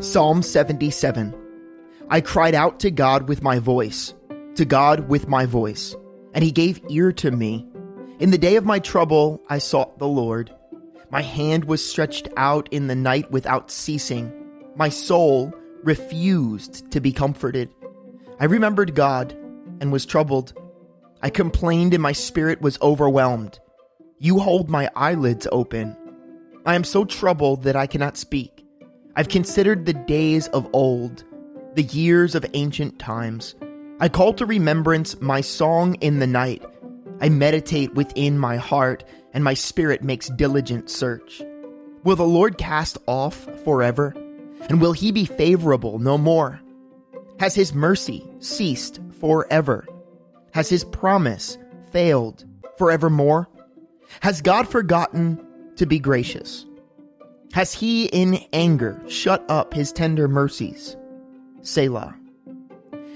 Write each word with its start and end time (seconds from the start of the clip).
Psalm 0.00 0.42
77 0.42 1.34
I 2.10 2.20
cried 2.20 2.54
out 2.54 2.80
to 2.80 2.90
God 2.90 3.28
with 3.28 3.42
my 3.44 3.60
voice, 3.60 4.14
to 4.56 4.64
God 4.64 5.08
with 5.08 5.28
my 5.28 5.46
voice, 5.46 5.94
and 6.34 6.42
he 6.42 6.50
gave 6.50 6.80
ear 6.88 7.12
to 7.12 7.30
me. 7.30 7.68
In 8.18 8.32
the 8.32 8.38
day 8.38 8.56
of 8.56 8.64
my 8.64 8.80
trouble, 8.80 9.40
I 9.48 9.58
sought 9.58 10.00
the 10.00 10.08
Lord. 10.08 10.52
My 11.10 11.22
hand 11.22 11.66
was 11.66 11.88
stretched 11.88 12.28
out 12.36 12.68
in 12.72 12.88
the 12.88 12.96
night 12.96 13.30
without 13.30 13.70
ceasing. 13.70 14.32
My 14.74 14.88
soul 14.88 15.54
refused 15.84 16.90
to 16.90 17.00
be 17.00 17.12
comforted. 17.12 17.70
I 18.40 18.46
remembered 18.46 18.96
God 18.96 19.32
and 19.80 19.92
was 19.92 20.06
troubled. 20.06 20.54
I 21.22 21.30
complained 21.30 21.94
and 21.94 22.02
my 22.02 22.12
spirit 22.12 22.60
was 22.60 22.80
overwhelmed. 22.82 23.60
You 24.18 24.38
hold 24.38 24.70
my 24.70 24.90
eyelids 24.96 25.46
open. 25.52 25.94
I 26.64 26.74
am 26.74 26.84
so 26.84 27.04
troubled 27.04 27.64
that 27.64 27.76
I 27.76 27.86
cannot 27.86 28.16
speak. 28.16 28.66
I've 29.14 29.28
considered 29.28 29.84
the 29.84 29.92
days 29.92 30.48
of 30.48 30.68
old, 30.72 31.24
the 31.74 31.82
years 31.82 32.34
of 32.34 32.46
ancient 32.54 32.98
times. 32.98 33.54
I 34.00 34.08
call 34.08 34.32
to 34.34 34.46
remembrance 34.46 35.20
my 35.20 35.42
song 35.42 35.96
in 35.96 36.18
the 36.18 36.26
night. 36.26 36.64
I 37.20 37.28
meditate 37.28 37.94
within 37.94 38.38
my 38.38 38.56
heart, 38.56 39.04
and 39.34 39.44
my 39.44 39.52
spirit 39.52 40.02
makes 40.02 40.28
diligent 40.30 40.88
search. 40.88 41.42
Will 42.02 42.16
the 42.16 42.24
Lord 42.24 42.56
cast 42.56 42.96
off 43.06 43.46
forever? 43.64 44.14
And 44.70 44.80
will 44.80 44.92
he 44.92 45.12
be 45.12 45.26
favorable 45.26 45.98
no 45.98 46.16
more? 46.16 46.58
Has 47.38 47.54
his 47.54 47.74
mercy 47.74 48.26
ceased 48.38 48.98
forever? 49.20 49.86
Has 50.52 50.70
his 50.70 50.84
promise 50.84 51.58
failed 51.92 52.46
forevermore? 52.78 53.48
Has 54.20 54.42
God 54.42 54.68
forgotten 54.68 55.44
to 55.76 55.86
be 55.86 55.98
gracious? 55.98 56.66
Has 57.52 57.72
he 57.72 58.06
in 58.06 58.34
anger 58.52 59.00
shut 59.08 59.44
up 59.48 59.72
his 59.72 59.92
tender 59.92 60.28
mercies? 60.28 60.96
Selah. 61.62 62.14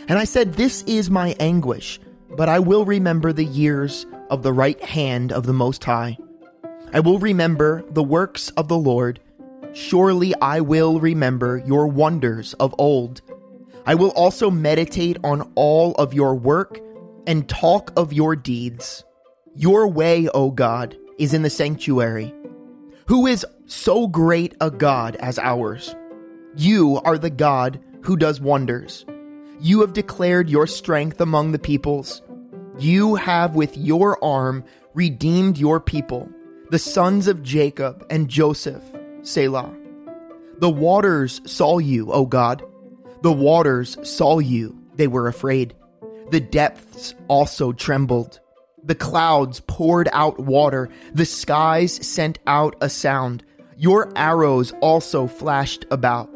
And 0.08 0.18
I 0.18 0.24
said, 0.24 0.54
This 0.54 0.82
is 0.84 1.10
my 1.10 1.36
anguish, 1.38 2.00
but 2.36 2.48
I 2.48 2.58
will 2.58 2.84
remember 2.84 3.32
the 3.32 3.44
years 3.44 4.06
of 4.30 4.42
the 4.42 4.52
right 4.52 4.82
hand 4.82 5.32
of 5.32 5.46
the 5.46 5.52
Most 5.52 5.84
High. 5.84 6.16
I 6.92 7.00
will 7.00 7.18
remember 7.18 7.84
the 7.90 8.02
works 8.02 8.50
of 8.50 8.68
the 8.68 8.78
Lord. 8.78 9.20
Surely 9.72 10.34
I 10.40 10.60
will 10.60 10.98
remember 11.00 11.62
your 11.64 11.86
wonders 11.86 12.54
of 12.54 12.74
old. 12.78 13.22
I 13.86 13.94
will 13.94 14.10
also 14.10 14.50
meditate 14.50 15.18
on 15.22 15.50
all 15.54 15.92
of 15.94 16.14
your 16.14 16.34
work 16.34 16.80
and 17.26 17.48
talk 17.48 17.92
of 17.96 18.12
your 18.12 18.34
deeds. 18.34 19.04
Your 19.54 19.88
way, 19.88 20.28
O 20.28 20.50
God, 20.50 20.96
is 21.18 21.34
in 21.34 21.42
the 21.42 21.50
sanctuary. 21.50 22.32
Who 23.06 23.26
is 23.26 23.44
so 23.66 24.06
great 24.06 24.54
a 24.60 24.70
God 24.70 25.16
as 25.16 25.38
ours? 25.38 25.94
You 26.56 27.00
are 27.04 27.18
the 27.18 27.30
God 27.30 27.80
who 28.02 28.16
does 28.16 28.40
wonders. 28.40 29.04
You 29.60 29.80
have 29.80 29.92
declared 29.92 30.48
your 30.48 30.66
strength 30.66 31.20
among 31.20 31.52
the 31.52 31.58
peoples. 31.58 32.22
You 32.78 33.16
have 33.16 33.54
with 33.54 33.76
your 33.76 34.22
arm 34.24 34.64
redeemed 34.94 35.58
your 35.58 35.80
people, 35.80 36.28
the 36.70 36.78
sons 36.78 37.26
of 37.26 37.42
Jacob 37.42 38.06
and 38.08 38.28
Joseph, 38.28 38.82
Selah. 39.22 39.74
The 40.58 40.70
waters 40.70 41.40
saw 41.44 41.78
you, 41.78 42.12
O 42.12 42.24
God. 42.24 42.62
The 43.22 43.32
waters 43.32 43.98
saw 44.08 44.38
you, 44.38 44.78
they 44.94 45.08
were 45.08 45.26
afraid. 45.26 45.74
The 46.30 46.40
depths 46.40 47.14
also 47.28 47.72
trembled. 47.72 48.40
The 48.84 48.94
clouds 48.94 49.60
poured 49.60 50.08
out 50.12 50.38
water. 50.38 50.88
The 51.12 51.26
skies 51.26 52.06
sent 52.06 52.38
out 52.46 52.76
a 52.80 52.88
sound. 52.88 53.44
Your 53.76 54.12
arrows 54.16 54.72
also 54.80 55.26
flashed 55.26 55.84
about. 55.90 56.30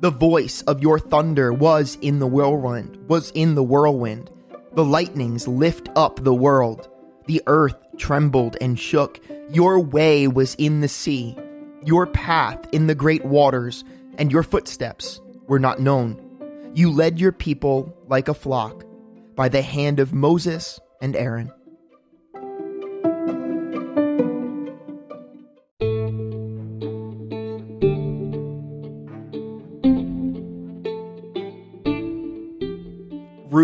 The 0.00 0.10
voice 0.10 0.62
of 0.62 0.82
your 0.82 0.98
thunder 0.98 1.52
was 1.52 1.96
in 2.00 2.18
the 2.18 2.26
whirlwind, 2.26 2.98
was 3.08 3.30
in 3.32 3.54
the 3.54 3.62
whirlwind. 3.62 4.30
The 4.74 4.84
lightnings 4.84 5.46
lift 5.46 5.88
up 5.94 6.24
the 6.24 6.34
world. 6.34 6.88
The 7.26 7.42
earth 7.46 7.76
trembled 7.98 8.56
and 8.60 8.78
shook. 8.78 9.20
Your 9.50 9.78
way 9.78 10.26
was 10.26 10.54
in 10.56 10.80
the 10.80 10.88
sea, 10.88 11.36
your 11.84 12.06
path 12.06 12.58
in 12.72 12.86
the 12.86 12.94
great 12.94 13.24
waters, 13.24 13.84
and 14.18 14.32
your 14.32 14.42
footsteps 14.42 15.20
were 15.46 15.58
not 15.58 15.80
known. 15.80 16.18
You 16.74 16.90
led 16.90 17.20
your 17.20 17.32
people 17.32 17.94
like 18.08 18.28
a 18.28 18.34
flock 18.34 18.84
by 19.36 19.48
the 19.48 19.62
hand 19.62 20.00
of 20.00 20.12
Moses 20.12 20.80
and 21.00 21.14
Aaron. 21.14 21.52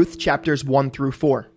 Ruth 0.09 0.19
chapters 0.19 0.65
1 0.65 0.91
through 0.91 1.13
4. 1.13 1.51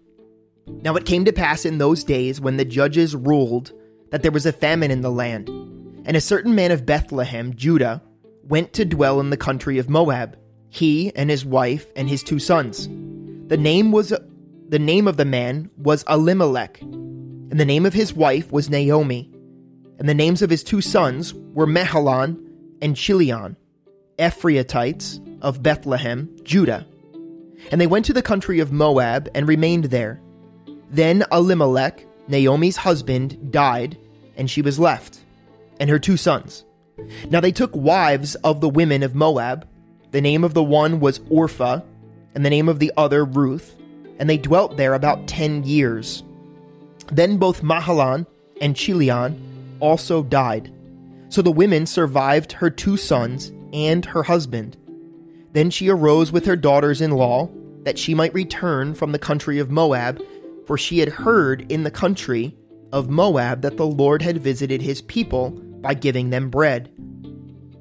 Now 0.83 0.97
it 0.97 1.05
came 1.05 1.23
to 1.23 1.31
pass 1.31 1.63
in 1.63 1.77
those 1.77 2.03
days 2.03 2.41
when 2.41 2.57
the 2.57 2.65
judges 2.65 3.15
ruled 3.15 3.71
that 4.09 4.23
there 4.23 4.31
was 4.31 4.45
a 4.45 4.51
famine 4.51 4.91
in 4.91 4.99
the 4.99 5.09
land, 5.09 5.47
and 6.05 6.17
a 6.17 6.21
certain 6.21 6.53
man 6.53 6.71
of 6.71 6.85
Bethlehem, 6.85 7.55
Judah, 7.55 8.03
went 8.43 8.73
to 8.73 8.83
dwell 8.83 9.21
in 9.21 9.29
the 9.29 9.37
country 9.37 9.77
of 9.77 9.89
Moab, 9.89 10.37
he 10.67 11.15
and 11.15 11.29
his 11.29 11.45
wife 11.45 11.89
and 11.95 12.09
his 12.09 12.23
two 12.23 12.39
sons. 12.39 12.89
The 13.47 13.55
name 13.55 13.93
was 13.93 14.13
the 14.67 14.79
name 14.79 15.07
of 15.07 15.15
the 15.15 15.23
man 15.23 15.69
was 15.77 16.03
Elimelech, 16.09 16.81
and 16.81 17.57
the 17.57 17.63
name 17.63 17.85
of 17.85 17.93
his 17.93 18.13
wife 18.13 18.51
was 18.51 18.69
Naomi, 18.69 19.31
and 19.97 20.09
the 20.09 20.13
names 20.13 20.41
of 20.41 20.49
his 20.49 20.65
two 20.65 20.81
sons 20.81 21.33
were 21.53 21.67
Mahlon 21.67 22.37
and 22.81 22.97
Chilion, 22.97 23.55
Ephraimites 24.19 25.21
of 25.41 25.63
Bethlehem, 25.63 26.29
Judah. 26.43 26.85
And 27.69 27.79
they 27.79 27.87
went 27.87 28.05
to 28.05 28.13
the 28.13 28.21
country 28.21 28.59
of 28.59 28.71
Moab 28.71 29.29
and 29.35 29.47
remained 29.47 29.85
there. 29.85 30.19
Then 30.89 31.23
Elimelech, 31.31 32.05
Naomi's 32.27 32.77
husband, 32.77 33.51
died, 33.51 33.97
and 34.35 34.49
she 34.49 34.61
was 34.61 34.79
left, 34.79 35.19
and 35.79 35.89
her 35.89 35.99
two 35.99 36.17
sons. 36.17 36.65
Now 37.29 37.39
they 37.39 37.51
took 37.51 37.75
wives 37.75 38.35
of 38.35 38.61
the 38.61 38.69
women 38.69 39.03
of 39.03 39.15
Moab. 39.15 39.67
The 40.11 40.21
name 40.21 40.43
of 40.43 40.53
the 40.53 40.63
one 40.63 40.99
was 40.99 41.21
Orpah, 41.29 41.81
and 42.35 42.45
the 42.45 42.49
name 42.49 42.67
of 42.67 42.79
the 42.79 42.91
other 42.97 43.23
Ruth, 43.23 43.77
and 44.19 44.29
they 44.29 44.37
dwelt 44.37 44.77
there 44.77 44.93
about 44.93 45.27
ten 45.27 45.63
years. 45.63 46.23
Then 47.11 47.37
both 47.37 47.61
Mahlon 47.61 48.25
and 48.61 48.75
Chilion 48.75 49.77
also 49.79 50.23
died. 50.23 50.71
So 51.29 51.41
the 51.41 51.51
women 51.51 51.85
survived 51.85 52.51
her 52.53 52.69
two 52.69 52.97
sons 52.97 53.51
and 53.73 54.05
her 54.05 54.23
husband. 54.23 54.77
Then 55.53 55.69
she 55.69 55.89
arose 55.89 56.31
with 56.31 56.45
her 56.45 56.55
daughters 56.55 57.01
in 57.01 57.11
law, 57.11 57.49
that 57.83 57.97
she 57.97 58.13
might 58.13 58.33
return 58.33 58.93
from 58.93 59.11
the 59.11 59.19
country 59.19 59.59
of 59.59 59.71
Moab, 59.71 60.21
for 60.65 60.77
she 60.77 60.99
had 60.99 61.09
heard 61.09 61.69
in 61.71 61.83
the 61.83 61.91
country 61.91 62.55
of 62.91 63.09
Moab 63.09 63.61
that 63.61 63.77
the 63.77 63.87
Lord 63.87 64.21
had 64.21 64.37
visited 64.37 64.81
his 64.81 65.01
people 65.01 65.51
by 65.81 65.93
giving 65.93 66.29
them 66.29 66.49
bread. 66.49 66.91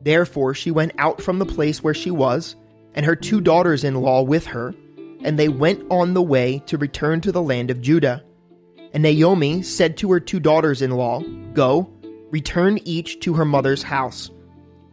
Therefore 0.02 0.54
she 0.54 0.70
went 0.70 0.92
out 0.98 1.20
from 1.20 1.38
the 1.38 1.46
place 1.46 1.82
where 1.82 1.94
she 1.94 2.10
was, 2.10 2.56
and 2.94 3.04
her 3.06 3.16
two 3.16 3.40
daughters 3.40 3.84
in 3.84 3.94
law 3.94 4.22
with 4.22 4.46
her, 4.46 4.74
and 5.22 5.38
they 5.38 5.48
went 5.48 5.84
on 5.90 6.14
the 6.14 6.22
way 6.22 6.62
to 6.66 6.78
return 6.78 7.20
to 7.20 7.32
the 7.32 7.42
land 7.42 7.70
of 7.70 7.80
Judah. 7.80 8.24
And 8.92 9.02
Naomi 9.02 9.62
said 9.62 9.96
to 9.98 10.10
her 10.12 10.18
two 10.18 10.40
daughters 10.40 10.82
in 10.82 10.90
law, 10.90 11.20
Go, 11.52 11.92
return 12.30 12.78
each 12.84 13.20
to 13.20 13.34
her 13.34 13.44
mother's 13.44 13.82
house. 13.82 14.30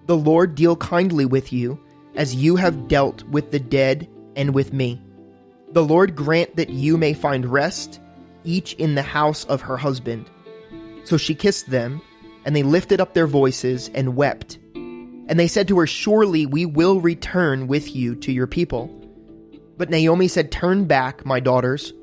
The 0.06 0.18
Lord 0.18 0.56
deal 0.56 0.76
kindly 0.76 1.26
with 1.26 1.52
you 1.52 1.80
as 2.18 2.36
you 2.36 2.56
have 2.56 2.88
dealt 2.88 3.24
with 3.26 3.52
the 3.52 3.60
dead 3.60 4.10
and 4.36 4.54
with 4.54 4.74
me. 4.74 5.02
The 5.72 5.86
Lord 5.86 6.16
grant 6.16 6.56
that 6.56 6.70
you 6.70 6.98
may 6.98 7.14
find 7.14 7.46
rest, 7.46 8.02
each 8.44 8.74
in 8.74 8.96
the 8.96 9.04
house 9.04 9.46
of 9.46 9.62
her 9.62 9.78
husband. 9.78 10.30
So 11.04 11.16
she 11.16 11.36
kissed 11.36 11.70
them, 11.70 12.02
and 12.44 12.56
they 12.56 12.64
lifted 12.64 13.00
up 13.00 13.14
their 13.14 13.28
voices 13.28 13.90
and 13.94 14.16
wept. 14.16 14.58
And 14.74 15.40
they 15.40 15.48
said 15.48 15.68
to 15.68 15.80
her, 15.80 15.88
Surely 15.88 16.46
we 16.46 16.66
will 16.66 17.00
return 17.00 17.68
with 17.68 17.96
you 17.96 18.16
to 18.16 18.32
your 18.32 18.48
people. 18.48 18.88
But 19.78 19.90
Naomi 19.90 20.28
said, 20.28 20.52
Turn 20.52 20.86
back, 20.86 21.26
my 21.26 21.40
daughters. 21.40 21.94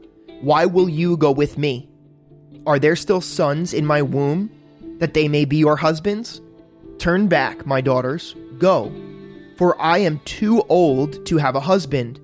Why 0.43 0.67
will 0.67 0.88
you 0.88 1.17
go 1.17 1.32
with 1.32 1.58
me? 1.58 1.88
Are 2.67 2.78
there 2.78 2.96
still 2.96 3.20
sons 3.20 3.75
in 3.75 3.84
my 3.84 4.02
womb, 4.02 4.50
that 4.99 5.14
they 5.14 5.26
may 5.26 5.44
be 5.44 5.56
your 5.56 5.76
husbands? 5.76 6.40
Turn 6.99 7.26
back, 7.26 7.67
my 7.67 7.81
daughters. 7.81 8.37
Go 8.58 8.93
for 9.56 9.81
I 9.81 9.99
am 9.99 10.21
too 10.25 10.62
old 10.69 11.25
to 11.27 11.39
have 11.39 11.56
a 11.56 11.61
husband. 11.61 12.21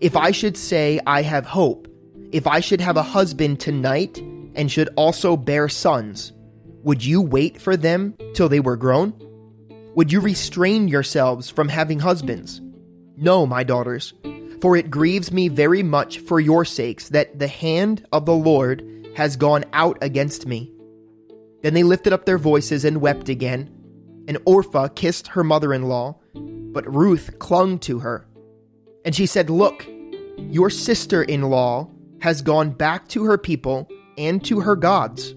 If 0.00 0.16
I 0.16 0.30
should 0.30 0.56
say 0.56 1.00
I 1.06 1.22
have 1.22 1.46
hope, 1.46 1.88
if 2.32 2.46
I 2.46 2.60
should 2.60 2.80
have 2.80 2.96
a 2.96 3.02
husband 3.02 3.60
tonight 3.60 4.18
and 4.54 4.70
should 4.70 4.88
also 4.96 5.36
bear 5.36 5.68
sons, 5.68 6.32
would 6.82 7.04
you 7.04 7.20
wait 7.20 7.60
for 7.60 7.76
them 7.76 8.14
till 8.34 8.48
they 8.48 8.60
were 8.60 8.76
grown? 8.76 9.12
Would 9.94 10.12
you 10.12 10.20
restrain 10.20 10.88
yourselves 10.88 11.50
from 11.50 11.68
having 11.68 11.98
husbands? 11.98 12.60
No, 13.16 13.46
my 13.46 13.64
daughters, 13.64 14.14
for 14.60 14.76
it 14.76 14.90
grieves 14.90 15.32
me 15.32 15.48
very 15.48 15.82
much 15.82 16.20
for 16.20 16.38
your 16.38 16.64
sakes 16.64 17.08
that 17.08 17.38
the 17.38 17.48
hand 17.48 18.06
of 18.12 18.26
the 18.26 18.34
Lord 18.34 18.84
has 19.16 19.36
gone 19.36 19.64
out 19.72 19.98
against 20.00 20.46
me. 20.46 20.72
Then 21.62 21.74
they 21.74 21.82
lifted 21.82 22.12
up 22.12 22.26
their 22.26 22.38
voices 22.38 22.84
and 22.84 23.00
wept 23.00 23.28
again. 23.28 23.74
And 24.28 24.38
Orpah 24.44 24.88
kissed 24.88 25.28
her 25.28 25.42
mother 25.42 25.74
in 25.74 25.84
law, 25.84 26.18
but 26.72 26.92
Ruth 26.92 27.38
clung 27.38 27.78
to 27.80 28.00
her. 28.00 28.26
And 29.04 29.14
she 29.14 29.26
said, 29.26 29.50
Look, 29.50 29.86
your 30.36 30.70
sister 30.70 31.22
in 31.22 31.42
law 31.42 31.88
has 32.20 32.42
gone 32.42 32.70
back 32.70 33.08
to 33.08 33.24
her 33.24 33.38
people 33.38 33.88
and 34.16 34.44
to 34.44 34.60
her 34.60 34.76
gods. 34.76 35.34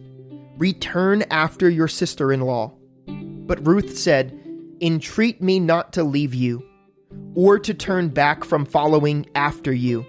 Return 0.57 1.23
after 1.29 1.69
your 1.69 1.87
sister 1.87 2.31
in 2.31 2.41
law. 2.41 2.73
But 3.07 3.65
Ruth 3.65 3.97
said, 3.97 4.37
Entreat 4.81 5.41
me 5.41 5.59
not 5.59 5.93
to 5.93 6.03
leave 6.03 6.33
you, 6.33 6.65
or 7.35 7.59
to 7.59 7.73
turn 7.73 8.09
back 8.09 8.43
from 8.43 8.65
following 8.65 9.27
after 9.35 9.71
you. 9.71 10.05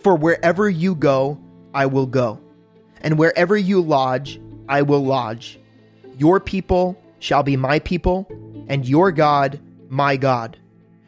For 0.00 0.14
wherever 0.14 0.70
you 0.70 0.94
go, 0.94 1.40
I 1.74 1.86
will 1.86 2.06
go, 2.06 2.40
and 3.00 3.18
wherever 3.18 3.56
you 3.56 3.80
lodge, 3.80 4.40
I 4.68 4.82
will 4.82 5.04
lodge. 5.04 5.58
Your 6.18 6.40
people 6.40 7.00
shall 7.18 7.42
be 7.42 7.56
my 7.56 7.80
people, 7.80 8.26
and 8.68 8.86
your 8.86 9.12
God 9.12 9.60
my 9.90 10.16
God. 10.16 10.56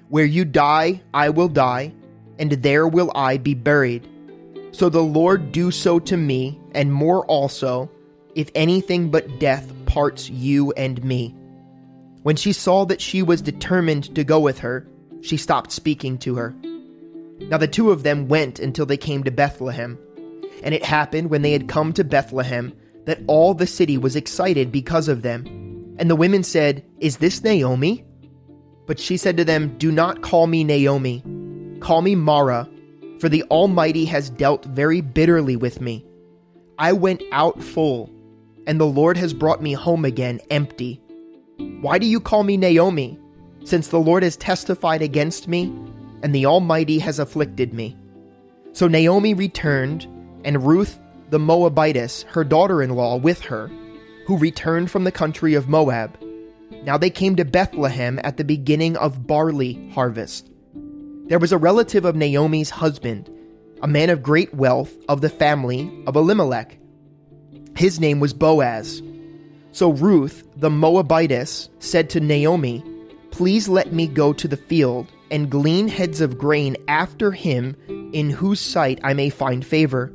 Where 0.08 0.26
you 0.26 0.44
die, 0.44 1.00
I 1.14 1.30
will 1.30 1.48
die, 1.48 1.94
and 2.38 2.52
there 2.52 2.86
will 2.86 3.10
I 3.14 3.38
be 3.38 3.54
buried. 3.54 4.06
So 4.72 4.88
the 4.88 5.02
Lord 5.02 5.52
do 5.52 5.70
so 5.70 5.98
to 6.00 6.16
me, 6.16 6.60
and 6.74 6.92
more 6.92 7.24
also, 7.26 7.90
if 8.34 8.50
anything 8.54 9.10
but 9.10 9.38
death 9.38 9.72
parts 9.86 10.28
you 10.28 10.72
and 10.72 11.02
me. 11.04 11.34
When 12.22 12.36
she 12.36 12.52
saw 12.52 12.84
that 12.86 13.00
she 13.00 13.22
was 13.22 13.42
determined 13.42 14.14
to 14.14 14.24
go 14.24 14.40
with 14.40 14.58
her, 14.58 14.86
she 15.22 15.36
stopped 15.36 15.72
speaking 15.72 16.18
to 16.18 16.36
her. 16.36 16.54
Now 17.40 17.58
the 17.58 17.68
two 17.68 17.90
of 17.90 18.02
them 18.02 18.28
went 18.28 18.58
until 18.58 18.86
they 18.86 18.96
came 18.96 19.24
to 19.24 19.30
Bethlehem. 19.30 19.98
And 20.62 20.74
it 20.74 20.84
happened 20.84 21.30
when 21.30 21.42
they 21.42 21.52
had 21.52 21.68
come 21.68 21.92
to 21.94 22.04
Bethlehem 22.04 22.72
that 23.04 23.20
all 23.26 23.54
the 23.54 23.66
city 23.66 23.98
was 23.98 24.14
excited 24.14 24.70
because 24.70 25.08
of 25.08 25.22
them. 25.22 25.96
And 25.98 26.08
the 26.08 26.16
women 26.16 26.44
said, 26.44 26.84
Is 27.00 27.16
this 27.16 27.42
Naomi? 27.42 28.04
But 28.92 29.00
she 29.00 29.16
said 29.16 29.38
to 29.38 29.44
them, 29.46 29.74
Do 29.78 29.90
not 29.90 30.20
call 30.20 30.46
me 30.46 30.64
Naomi. 30.64 31.24
Call 31.80 32.02
me 32.02 32.14
Mara, 32.14 32.68
for 33.20 33.30
the 33.30 33.42
Almighty 33.44 34.04
has 34.04 34.28
dealt 34.28 34.66
very 34.66 35.00
bitterly 35.00 35.56
with 35.56 35.80
me. 35.80 36.04
I 36.78 36.92
went 36.92 37.22
out 37.32 37.62
full, 37.62 38.10
and 38.66 38.78
the 38.78 38.84
Lord 38.84 39.16
has 39.16 39.32
brought 39.32 39.62
me 39.62 39.72
home 39.72 40.04
again 40.04 40.42
empty. 40.50 41.00
Why 41.80 41.96
do 41.96 42.04
you 42.04 42.20
call 42.20 42.44
me 42.44 42.58
Naomi, 42.58 43.18
since 43.64 43.88
the 43.88 43.98
Lord 43.98 44.24
has 44.24 44.36
testified 44.36 45.00
against 45.00 45.48
me, 45.48 45.72
and 46.22 46.34
the 46.34 46.44
Almighty 46.44 46.98
has 46.98 47.18
afflicted 47.18 47.72
me? 47.72 47.96
So 48.74 48.88
Naomi 48.88 49.32
returned, 49.32 50.06
and 50.44 50.66
Ruth 50.66 51.00
the 51.30 51.38
Moabitess, 51.38 52.24
her 52.24 52.44
daughter 52.44 52.82
in 52.82 52.90
law, 52.90 53.16
with 53.16 53.40
her, 53.40 53.70
who 54.26 54.36
returned 54.36 54.90
from 54.90 55.04
the 55.04 55.10
country 55.10 55.54
of 55.54 55.66
Moab. 55.66 56.21
Now 56.84 56.98
they 56.98 57.10
came 57.10 57.36
to 57.36 57.44
Bethlehem 57.44 58.18
at 58.24 58.36
the 58.36 58.44
beginning 58.44 58.96
of 58.96 59.26
barley 59.26 59.90
harvest. 59.92 60.50
There 61.26 61.38
was 61.38 61.52
a 61.52 61.58
relative 61.58 62.04
of 62.04 62.16
Naomi's 62.16 62.70
husband, 62.70 63.30
a 63.80 63.86
man 63.86 64.10
of 64.10 64.22
great 64.22 64.52
wealth 64.54 64.92
of 65.08 65.20
the 65.20 65.28
family 65.28 65.90
of 66.06 66.16
Elimelech. 66.16 66.78
His 67.76 68.00
name 68.00 68.20
was 68.20 68.34
Boaz. 68.34 69.02
So 69.72 69.90
Ruth, 69.90 70.46
the 70.56 70.70
Moabitess, 70.70 71.70
said 71.78 72.10
to 72.10 72.20
Naomi, 72.20 72.84
Please 73.30 73.68
let 73.68 73.92
me 73.92 74.06
go 74.06 74.32
to 74.34 74.46
the 74.46 74.56
field 74.56 75.10
and 75.30 75.50
glean 75.50 75.88
heads 75.88 76.20
of 76.20 76.36
grain 76.36 76.76
after 76.88 77.32
him 77.32 77.74
in 78.12 78.28
whose 78.28 78.60
sight 78.60 79.00
I 79.02 79.14
may 79.14 79.30
find 79.30 79.64
favor. 79.64 80.12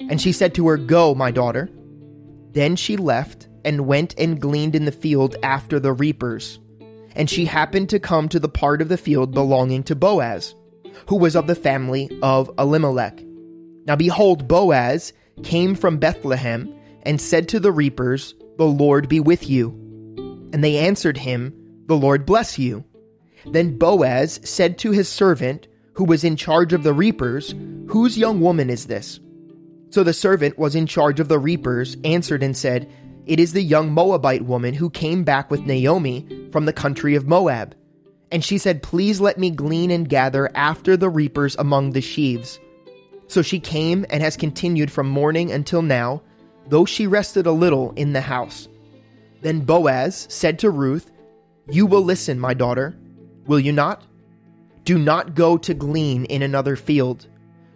And 0.00 0.20
she 0.20 0.32
said 0.32 0.54
to 0.54 0.66
her, 0.68 0.76
Go, 0.76 1.14
my 1.14 1.30
daughter. 1.30 1.70
Then 2.50 2.74
she 2.74 2.96
left 2.96 3.46
and 3.66 3.86
went 3.86 4.14
and 4.16 4.40
gleaned 4.40 4.74
in 4.74 4.86
the 4.86 4.92
field 4.92 5.36
after 5.42 5.78
the 5.78 5.92
reapers. 5.92 6.58
And 7.14 7.28
she 7.28 7.44
happened 7.44 7.90
to 7.90 7.98
come 7.98 8.28
to 8.28 8.40
the 8.40 8.48
part 8.48 8.80
of 8.80 8.88
the 8.88 8.96
field 8.96 9.32
belonging 9.32 9.82
to 9.84 9.96
Boaz, 9.96 10.54
who 11.08 11.16
was 11.16 11.36
of 11.36 11.46
the 11.46 11.54
family 11.54 12.08
of 12.22 12.50
Elimelech. 12.58 13.22
Now 13.84 13.96
behold, 13.96 14.48
Boaz 14.48 15.12
came 15.42 15.74
from 15.74 15.98
Bethlehem 15.98 16.72
and 17.02 17.20
said 17.20 17.48
to 17.48 17.60
the 17.60 17.72
reapers, 17.72 18.34
The 18.56 18.64
Lord 18.64 19.08
be 19.08 19.20
with 19.20 19.50
you. 19.50 19.70
And 20.52 20.62
they 20.62 20.78
answered 20.78 21.18
him, 21.18 21.52
The 21.86 21.96
Lord 21.96 22.24
bless 22.24 22.58
you. 22.58 22.84
Then 23.44 23.76
Boaz 23.76 24.40
said 24.44 24.78
to 24.78 24.92
his 24.92 25.08
servant, 25.08 25.68
who 25.94 26.04
was 26.04 26.24
in 26.24 26.36
charge 26.36 26.72
of 26.72 26.82
the 26.82 26.92
reapers, 26.92 27.54
Whose 27.88 28.18
young 28.18 28.40
woman 28.40 28.68
is 28.70 28.86
this? 28.86 29.18
So 29.90 30.04
the 30.04 30.12
servant 30.12 30.58
was 30.58 30.74
in 30.74 30.86
charge 30.86 31.20
of 31.20 31.28
the 31.28 31.38
reapers, 31.38 31.96
answered 32.04 32.42
and 32.42 32.56
said, 32.56 32.90
It 33.26 33.40
is 33.40 33.52
the 33.52 33.62
young 33.62 33.92
Moabite 33.92 34.44
woman 34.44 34.74
who 34.74 34.88
came 34.88 35.24
back 35.24 35.50
with 35.50 35.66
Naomi 35.66 36.26
from 36.52 36.64
the 36.64 36.72
country 36.72 37.14
of 37.14 37.26
Moab. 37.26 37.74
And 38.30 38.44
she 38.44 38.58
said, 38.58 38.82
Please 38.82 39.20
let 39.20 39.38
me 39.38 39.50
glean 39.50 39.90
and 39.90 40.08
gather 40.08 40.50
after 40.56 40.96
the 40.96 41.10
reapers 41.10 41.56
among 41.58 41.90
the 41.90 42.00
sheaves. 42.00 42.58
So 43.28 43.42
she 43.42 43.58
came 43.58 44.06
and 44.10 44.22
has 44.22 44.36
continued 44.36 44.90
from 44.90 45.08
morning 45.08 45.50
until 45.50 45.82
now, 45.82 46.22
though 46.68 46.84
she 46.84 47.06
rested 47.06 47.46
a 47.46 47.52
little 47.52 47.92
in 47.96 48.12
the 48.12 48.20
house. 48.20 48.68
Then 49.42 49.60
Boaz 49.60 50.26
said 50.30 50.58
to 50.60 50.70
Ruth, 50.70 51.10
You 51.68 51.86
will 51.86 52.02
listen, 52.02 52.38
my 52.38 52.54
daughter, 52.54 52.96
will 53.46 53.60
you 53.60 53.72
not? 53.72 54.04
Do 54.84 54.98
not 54.98 55.34
go 55.34 55.58
to 55.58 55.74
glean 55.74 56.24
in 56.26 56.42
another 56.42 56.76
field, 56.76 57.26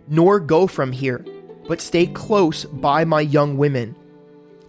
nor 0.08 0.38
go 0.38 0.67
from 0.69 0.93
here 0.93 1.25
but 1.70 1.81
stay 1.81 2.05
close 2.05 2.64
by 2.64 3.05
my 3.05 3.20
young 3.20 3.56
women. 3.56 3.94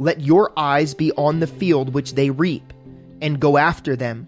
Let 0.02 0.20
your 0.20 0.52
eyes 0.58 0.96
be 0.96 1.12
on 1.12 1.40
the 1.40 1.46
field 1.46 1.94
which 1.94 2.16
they 2.16 2.32
reap, 2.32 2.74
and 3.22 3.40
go 3.40 3.56
after 3.56 3.96
them. 3.96 4.26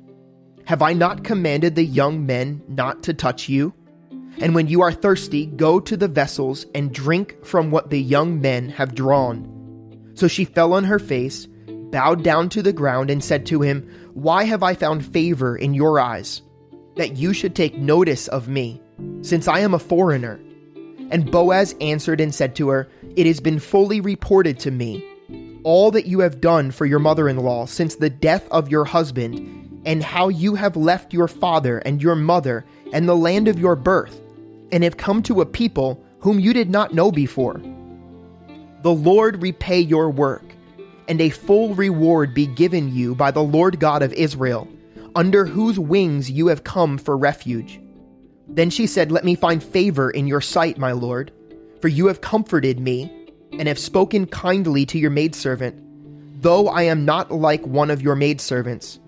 Have 0.65 0.83
I 0.83 0.93
not 0.93 1.23
commanded 1.23 1.73
the 1.73 1.83
young 1.83 2.27
men 2.27 2.61
not 2.67 3.01
to 3.03 3.13
touch 3.15 3.49
you? 3.49 3.73
And 4.37 4.53
when 4.53 4.67
you 4.67 4.83
are 4.83 4.91
thirsty, 4.91 5.47
go 5.47 5.79
to 5.79 5.97
the 5.97 6.07
vessels 6.07 6.67
and 6.75 6.93
drink 6.93 7.43
from 7.43 7.71
what 7.71 7.89
the 7.89 7.99
young 7.99 8.39
men 8.39 8.69
have 8.69 8.93
drawn. 8.93 10.11
So 10.13 10.27
she 10.27 10.45
fell 10.45 10.73
on 10.73 10.83
her 10.83 10.99
face, 10.99 11.47
bowed 11.67 12.23
down 12.23 12.49
to 12.49 12.61
the 12.61 12.71
ground, 12.71 13.09
and 13.09 13.23
said 13.23 13.43
to 13.47 13.63
him, 13.63 13.81
Why 14.13 14.43
have 14.43 14.61
I 14.61 14.75
found 14.75 15.03
favor 15.03 15.57
in 15.57 15.73
your 15.73 15.99
eyes, 15.99 16.43
that 16.97 17.17
you 17.17 17.33
should 17.33 17.55
take 17.55 17.79
notice 17.79 18.27
of 18.27 18.47
me, 18.47 18.79
since 19.23 19.47
I 19.47 19.61
am 19.61 19.73
a 19.73 19.79
foreigner? 19.79 20.39
And 21.09 21.31
Boaz 21.31 21.73
answered 21.81 22.21
and 22.21 22.33
said 22.33 22.55
to 22.57 22.69
her, 22.69 22.89
It 23.15 23.25
has 23.25 23.39
been 23.39 23.57
fully 23.57 24.01
reported 24.01 24.59
to 24.59 24.69
me 24.69 25.09
all 25.63 25.91
that 25.91 26.05
you 26.05 26.19
have 26.19 26.41
done 26.41 26.71
for 26.71 26.85
your 26.85 26.99
mother 26.99 27.29
in 27.29 27.37
law 27.37 27.65
since 27.65 27.95
the 27.95 28.09
death 28.09 28.47
of 28.51 28.69
your 28.69 28.85
husband, 28.85 29.81
and 29.85 30.03
how 30.03 30.29
you 30.29 30.55
have 30.55 30.77
left 30.77 31.13
your 31.13 31.27
father 31.27 31.79
and 31.79 32.01
your 32.01 32.15
mother 32.15 32.65
and 32.93 33.07
the 33.07 33.15
land 33.15 33.47
of 33.47 33.59
your 33.59 33.75
birth, 33.75 34.21
and 34.71 34.83
have 34.83 34.97
come 34.97 35.21
to 35.23 35.41
a 35.41 35.45
people 35.45 36.03
whom 36.19 36.39
you 36.39 36.53
did 36.53 36.69
not 36.69 36.93
know 36.93 37.11
before. 37.11 37.61
The 38.81 38.93
Lord 38.93 39.41
repay 39.41 39.79
your 39.79 40.09
work, 40.09 40.43
and 41.07 41.19
a 41.19 41.29
full 41.29 41.75
reward 41.75 42.33
be 42.33 42.47
given 42.47 42.93
you 42.93 43.15
by 43.15 43.31
the 43.31 43.43
Lord 43.43 43.79
God 43.79 44.01
of 44.01 44.13
Israel, 44.13 44.67
under 45.15 45.45
whose 45.45 45.79
wings 45.79 46.31
you 46.31 46.47
have 46.47 46.63
come 46.63 46.97
for 46.97 47.17
refuge. 47.17 47.79
Then 48.47 48.69
she 48.69 48.87
said, 48.87 49.11
Let 49.11 49.25
me 49.25 49.35
find 49.35 49.63
favor 49.63 50.09
in 50.09 50.27
your 50.27 50.41
sight, 50.41 50.77
my 50.77 50.91
lord, 50.91 51.31
for 51.81 51.87
you 51.87 52.07
have 52.07 52.21
comforted 52.21 52.79
me, 52.79 53.22
and 53.59 53.67
have 53.67 53.79
spoken 53.79 54.25
kindly 54.25 54.85
to 54.87 54.99
your 54.99 55.11
maidservant, 55.11 55.81
though 56.41 56.67
I 56.67 56.83
am 56.83 57.05
not 57.05 57.31
like 57.31 57.65
one 57.65 57.91
of 57.91 58.01
your 58.01 58.15
maidservants. 58.15 58.99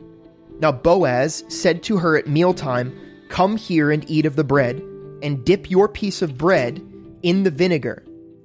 Now 0.59 0.71
Boaz 0.71 1.43
said 1.47 1.83
to 1.83 1.97
her 1.97 2.17
at 2.17 2.27
mealtime, 2.27 2.97
Come 3.29 3.57
here 3.57 3.91
and 3.91 4.09
eat 4.09 4.25
of 4.25 4.35
the 4.35 4.43
bread, 4.43 4.81
and 5.21 5.43
dip 5.43 5.69
your 5.69 5.89
piece 5.89 6.21
of 6.21 6.37
bread 6.37 6.81
in 7.23 7.43
the 7.43 7.51
vinegar. 7.51 8.03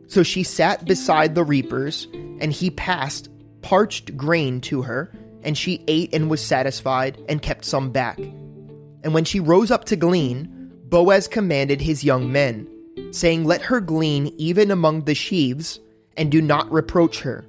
So 0.09 0.23
she 0.23 0.43
sat 0.43 0.85
beside 0.87 1.35
the 1.35 1.45
reapers, 1.45 2.09
and 2.41 2.53
he 2.53 2.71
passed 2.71 3.29
parched 3.63 4.17
grain 4.17 4.61
to 4.63 4.83
her, 4.83 5.13
and 5.43 5.57
she 5.57 5.85
ate 5.87 6.15
and 6.15 6.31
was 6.31 6.45
satisfied, 6.45 7.19
and 7.29 7.43
kept 7.43 7.65
some 7.65 7.91
back. 7.91 8.19
And 8.19 9.15
when 9.15 9.25
she 9.25 9.41
rose 9.41 9.71
up 9.71 9.85
to 9.87 9.97
glean, 9.97 10.73
Boaz 10.89 11.29
commanded 11.29 11.81
his 11.81 12.05
young 12.05 12.33
men, 12.33 12.69
saying, 13.13 13.45
Let 13.45 13.63
her 13.63 13.81
glean 13.81 14.35
even 14.37 14.71
among 14.71 15.05
the 15.05 15.15
sheaves, 15.15 15.81
and 16.21 16.31
do 16.31 16.43
not 16.43 16.71
reproach 16.71 17.21
her. 17.21 17.47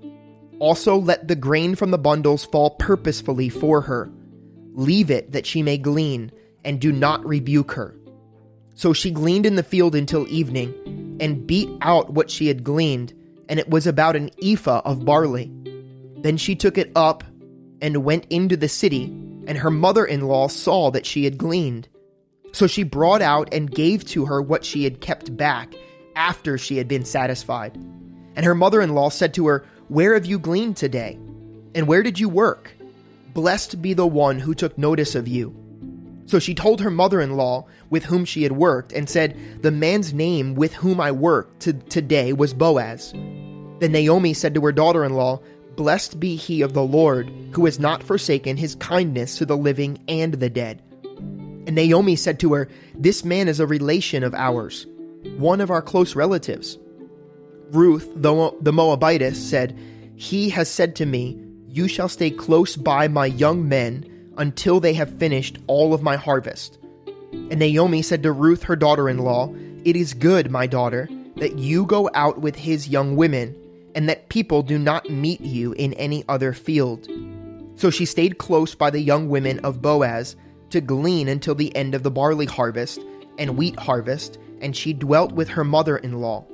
Also, 0.60 0.96
let 0.96 1.28
the 1.28 1.36
grain 1.36 1.76
from 1.76 1.92
the 1.92 1.98
bundles 1.98 2.46
fall 2.46 2.70
purposefully 2.72 3.50
for 3.50 3.82
her. 3.82 4.10
Leave 4.74 5.12
it 5.12 5.34
that 5.34 5.46
she 5.46 5.62
may 5.62 5.78
glean, 5.78 6.32
and 6.64 6.80
do 6.80 6.94
not 6.94 7.26
rebuke 7.26 7.74
her. 7.74 7.94
So 8.74 8.94
she 8.94 9.12
gleaned 9.12 9.46
in 9.46 9.56
the 9.56 9.64
field 9.64 9.94
until 9.94 10.26
evening, 10.30 11.18
and 11.20 11.46
beat 11.46 11.70
out 11.82 12.14
what 12.14 12.32
she 12.32 12.48
had 12.48 12.64
gleaned, 12.64 13.14
and 13.50 13.60
it 13.60 13.70
was 13.70 13.86
about 13.86 14.16
an 14.16 14.30
ephah 14.42 14.82
of 14.86 15.04
barley. 15.04 15.52
Then 16.20 16.38
she 16.38 16.56
took 16.56 16.78
it 16.78 16.94
up 16.96 17.26
and 17.82 18.06
went 18.06 18.26
into 18.30 18.56
the 18.56 18.70
city, 18.70 19.06
and 19.48 19.58
her 19.58 19.72
mother 19.72 20.06
in 20.06 20.22
law 20.22 20.48
saw 20.48 20.92
that 20.92 21.06
she 21.06 21.26
had 21.26 21.38
gleaned. 21.38 21.90
So 22.54 22.68
she 22.68 22.84
brought 22.84 23.22
out 23.22 23.54
and 23.54 23.70
gave 23.70 24.06
to 24.06 24.26
her 24.28 24.42
what 24.42 24.64
she 24.64 24.86
had 24.86 25.02
kept 25.02 25.36
back 25.36 25.74
after 26.16 26.58
she 26.58 26.78
had 26.78 26.88
been 26.88 27.04
satisfied. 27.04 27.78
And 28.36 28.46
her 28.46 28.56
mother 28.56 28.82
in 28.82 28.94
law 28.94 29.10
said 29.10 29.34
to 29.36 29.48
her, 29.48 29.66
Where 29.88 30.14
have 30.14 30.26
you 30.26 30.40
gleaned 30.40 30.78
today? 30.78 31.20
And 31.76 31.88
where 31.88 32.04
did 32.04 32.20
you 32.20 32.30
work? 32.30 32.74
Blessed 33.34 33.82
be 33.82 33.94
the 33.94 34.08
one 34.08 34.40
who 34.40 34.54
took 34.54 34.78
notice 34.78 35.16
of 35.16 35.28
you. 35.28 35.56
So 36.26 36.40
she 36.40 36.54
told 36.54 36.82
her 36.82 36.92
mother 36.92 37.20
in 37.20 37.36
law 37.36 37.66
with 37.90 38.06
whom 38.06 38.26
she 38.26 38.44
had 38.44 38.54
worked 38.54 38.94
and 38.94 39.10
said, 39.10 39.38
The 39.62 39.72
man's 39.72 40.14
name 40.14 40.56
with 40.56 40.74
whom 40.74 41.00
I 41.00 41.12
worked 41.12 41.62
to- 41.62 41.74
today 41.74 42.34
was 42.34 42.54
Boaz. 42.54 43.12
Then 43.80 43.92
Naomi 43.92 44.34
said 44.34 44.54
to 44.56 44.62
her 44.62 44.72
daughter 44.72 45.04
in 45.04 45.14
law, 45.14 45.42
Blessed 45.76 46.20
be 46.20 46.36
he 46.36 46.62
of 46.62 46.74
the 46.74 46.84
Lord, 46.84 47.32
who 47.52 47.66
has 47.66 47.80
not 47.80 48.04
forsaken 48.04 48.58
his 48.58 48.76
kindness 48.76 49.38
to 49.38 49.46
the 49.46 49.58
living 49.58 50.00
and 50.08 50.36
the 50.36 50.50
dead. 50.50 50.82
And 51.68 51.76
Naomi 51.76 52.16
said 52.16 52.40
to 52.42 52.54
her, 52.54 52.70
This 52.96 53.26
man 53.26 53.48
is 53.48 53.60
a 53.60 53.68
relation 53.68 54.24
of 54.24 54.34
ours, 54.34 54.86
one 55.38 55.62
of 55.62 55.72
our 55.72 55.82
close 55.82 56.16
relatives. 56.16 56.78
Ruth, 57.72 58.12
the, 58.16 58.56
the 58.62 58.74
Moabitess, 58.74 59.50
said, 59.50 59.78
He 60.16 60.50
has 60.50 60.70
said 60.70 60.96
to 60.98 61.06
me, 61.06 61.40
You 61.68 61.88
shall 61.88 62.10
stay 62.10 62.30
close 62.30 62.76
by 62.76 63.08
my 63.08 63.26
young 63.26 63.68
men 63.68 64.34
until 64.38 64.80
they 64.80 64.94
have 64.94 65.18
finished 65.18 65.58
all 65.68 65.94
of 65.94 66.02
my 66.02 66.16
harvest. 66.16 66.78
And 67.32 67.60
Naomi 67.60 68.02
said 68.02 68.24
to 68.24 68.32
Ruth, 68.32 68.64
her 68.64 68.76
daughter 68.76 69.08
in 69.10 69.20
law, 69.20 69.54
It 69.86 69.96
is 69.96 70.14
good, 70.14 70.52
my 70.52 70.68
daughter, 70.68 71.08
that 71.38 71.60
you 71.60 71.86
go 71.86 72.10
out 72.14 72.42
with 72.42 72.56
his 72.56 72.90
young 72.90 73.16
women, 73.16 73.56
and 73.96 74.10
that 74.10 74.30
people 74.30 74.64
do 74.64 74.78
not 74.78 75.10
meet 75.10 75.42
you 75.42 75.74
in 75.74 75.94
any 75.94 76.24
other 76.28 76.54
field. 76.54 77.08
So 77.76 77.90
she 77.90 78.06
stayed 78.06 78.38
close 78.38 78.76
by 78.76 78.90
the 78.90 79.00
young 79.00 79.30
women 79.30 79.60
of 79.60 79.82
Boaz 79.82 80.36
to 80.72 80.82
glean 80.82 81.28
until 81.28 81.56
the 81.56 81.76
end 81.76 81.96
of 81.96 82.04
the 82.04 82.12
barley 82.12 82.46
harvest 82.46 83.02
and 83.38 83.58
wheat 83.58 83.80
harvest, 83.80 84.38
and 84.60 84.76
she 84.76 84.94
dwelt 84.94 85.32
with 85.32 85.50
her 85.50 85.64
mother 85.64 85.98
in 85.98 86.20
law. 86.20 86.46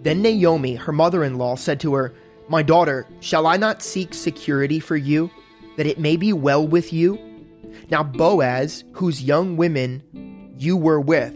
Then 0.00 0.22
Naomi, 0.22 0.76
her 0.76 0.92
mother 0.92 1.24
in 1.24 1.38
law, 1.38 1.56
said 1.56 1.80
to 1.80 1.94
her, 1.94 2.14
My 2.48 2.62
daughter, 2.62 3.06
shall 3.20 3.46
I 3.46 3.56
not 3.56 3.82
seek 3.82 4.14
security 4.14 4.80
for 4.80 4.96
you, 4.96 5.30
that 5.76 5.86
it 5.86 5.98
may 5.98 6.16
be 6.16 6.32
well 6.32 6.66
with 6.66 6.92
you? 6.92 7.18
Now 7.90 8.02
Boaz, 8.02 8.84
whose 8.92 9.22
young 9.22 9.56
women 9.56 10.54
you 10.58 10.76
were 10.76 11.00
with, 11.00 11.34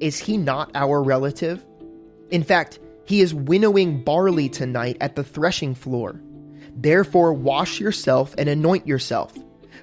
is 0.00 0.18
he 0.18 0.36
not 0.36 0.70
our 0.74 1.02
relative? 1.02 1.64
In 2.30 2.42
fact, 2.42 2.78
he 3.04 3.20
is 3.20 3.34
winnowing 3.34 4.02
barley 4.02 4.48
tonight 4.48 4.96
at 5.00 5.16
the 5.16 5.24
threshing 5.24 5.74
floor. 5.74 6.20
Therefore, 6.74 7.32
wash 7.32 7.80
yourself 7.80 8.34
and 8.38 8.48
anoint 8.48 8.86
yourself. 8.86 9.36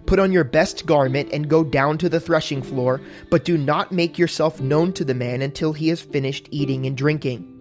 Put 0.05 0.19
on 0.19 0.31
your 0.31 0.45
best 0.45 0.85
garment 0.85 1.29
and 1.33 1.49
go 1.49 1.63
down 1.63 1.97
to 1.97 2.09
the 2.09 2.21
threshing 2.21 2.61
floor, 2.61 3.01
but 3.29 3.43
do 3.43 3.57
not 3.57 3.91
make 3.91 4.17
yourself 4.17 4.61
known 4.61 4.93
to 4.93 5.03
the 5.03 5.13
man 5.13 5.41
until 5.41 5.73
he 5.73 5.89
has 5.89 6.01
finished 6.01 6.47
eating 6.51 6.85
and 6.85 6.95
drinking. 6.95 7.56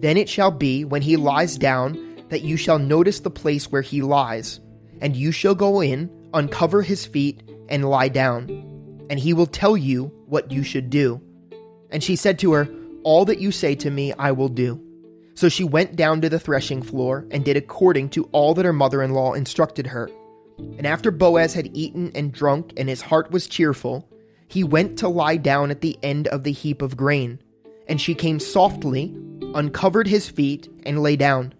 Then 0.00 0.16
it 0.16 0.28
shall 0.28 0.50
be, 0.50 0.84
when 0.84 1.02
he 1.02 1.16
lies 1.16 1.56
down, 1.56 2.22
that 2.28 2.42
you 2.42 2.56
shall 2.56 2.78
notice 2.78 3.20
the 3.20 3.30
place 3.30 3.70
where 3.70 3.82
he 3.82 4.02
lies, 4.02 4.60
and 5.00 5.16
you 5.16 5.32
shall 5.32 5.54
go 5.54 5.80
in, 5.80 6.10
uncover 6.34 6.82
his 6.82 7.06
feet, 7.06 7.42
and 7.68 7.88
lie 7.88 8.08
down. 8.08 8.48
And 9.10 9.18
he 9.18 9.32
will 9.32 9.46
tell 9.46 9.76
you 9.76 10.12
what 10.26 10.52
you 10.52 10.62
should 10.62 10.90
do. 10.90 11.20
And 11.90 12.02
she 12.02 12.16
said 12.16 12.38
to 12.40 12.52
her, 12.52 12.68
All 13.02 13.24
that 13.24 13.40
you 13.40 13.50
say 13.50 13.74
to 13.76 13.90
me, 13.90 14.12
I 14.12 14.32
will 14.32 14.48
do. 14.48 14.82
So 15.34 15.48
she 15.48 15.64
went 15.64 15.96
down 15.96 16.20
to 16.20 16.28
the 16.28 16.40
threshing 16.40 16.82
floor 16.82 17.26
and 17.30 17.44
did 17.44 17.56
according 17.56 18.10
to 18.10 18.24
all 18.32 18.54
that 18.54 18.64
her 18.64 18.72
mother 18.72 19.02
in 19.02 19.12
law 19.12 19.34
instructed 19.34 19.86
her. 19.86 20.10
And 20.58 20.86
after 20.86 21.10
Boaz 21.10 21.54
had 21.54 21.70
eaten 21.76 22.10
and 22.14 22.32
drunk, 22.32 22.72
and 22.76 22.88
his 22.88 23.02
heart 23.02 23.30
was 23.30 23.46
cheerful, 23.46 24.08
he 24.48 24.64
went 24.64 24.98
to 24.98 25.08
lie 25.08 25.36
down 25.36 25.70
at 25.70 25.80
the 25.80 25.96
end 26.02 26.26
of 26.28 26.42
the 26.42 26.52
heap 26.52 26.82
of 26.82 26.96
grain. 26.96 27.40
And 27.86 28.00
she 28.00 28.14
came 28.14 28.40
softly, 28.40 29.14
uncovered 29.58 30.06
his 30.06 30.28
feet, 30.28 30.70
and 30.86 31.02
lay 31.02 31.16
down. 31.16 31.52